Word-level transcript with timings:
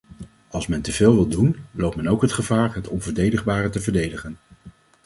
Als 0.47 0.67
men 0.67 0.81
teveel 0.81 1.13
wil 1.15 1.27
doen, 1.27 1.57
loopt 1.71 1.95
men 1.95 2.07
ook 2.07 2.21
het 2.21 2.31
gevaar 2.31 2.73
het 2.75 2.87
onverdedigbare 2.87 3.69
te 3.69 3.79
verdedigen. 3.81 4.37